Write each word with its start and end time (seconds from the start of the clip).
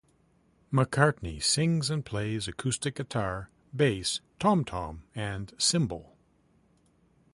McCartney 0.73 1.39
sings 1.43 1.91
and 1.91 2.03
plays 2.03 2.47
acoustic 2.47 2.95
guitar, 2.95 3.51
bass, 3.71 4.19
tom 4.39 4.65
tom 4.65 5.03
and 5.13 5.53
cymbal. 5.59 6.17